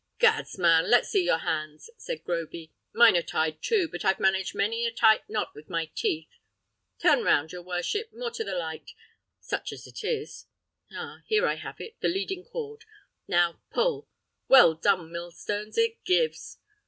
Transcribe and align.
"Gads 0.17 0.57
man! 0.57 0.89
let's 0.89 1.09
see 1.09 1.23
your 1.23 1.37
hands," 1.37 1.91
said 1.95 2.23
Groby; 2.23 2.71
"mine 2.91 3.15
are 3.15 3.21
tied 3.21 3.61
too, 3.61 3.87
but 3.87 4.03
I've 4.03 4.19
managed 4.19 4.55
many 4.55 4.83
a 4.87 4.91
tight 4.91 5.29
knot 5.29 5.53
with 5.53 5.69
my 5.69 5.91
teeth. 5.93 6.39
Turn 6.97 7.23
round, 7.23 7.51
your 7.51 7.61
worship, 7.61 8.11
more 8.11 8.31
to 8.31 8.43
the 8.43 8.55
light, 8.55 8.93
such 9.41 9.71
as 9.71 9.85
it 9.85 10.03
is. 10.03 10.47
Ah, 10.91 11.19
here 11.27 11.45
I 11.45 11.53
have 11.53 11.79
it, 11.79 11.97
the 12.01 12.09
leading 12.09 12.43
cord! 12.43 12.85
Now 13.27 13.61
pull; 13.69 14.09
well 14.47 14.73
done, 14.73 15.11
millstones! 15.11 15.77
It 15.77 16.03
gives!" 16.03 16.57